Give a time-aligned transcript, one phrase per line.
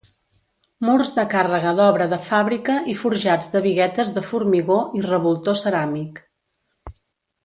[0.87, 6.23] Murs de càrrega d'obra de fàbrica i forjats de biguetes de formigó i revoltó ceràmic.